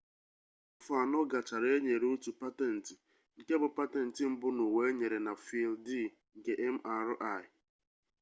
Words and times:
afọ 0.77 0.91
anọ 1.03 1.17
gachara 1.31 1.67
e 1.77 1.77
nyere 1.85 2.05
otu 2.13 2.31
patentị 2.41 2.93
nke 3.39 3.53
bụ 3.61 3.67
patentị 3.77 4.21
mbụ 4.31 4.47
n'ụwa 4.55 4.81
enyere 4.89 5.17
na 5.25 5.33
fịịldị 5.45 6.01
nke 6.37 6.51
mri 6.73 7.43